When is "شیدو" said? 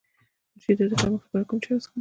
0.63-0.85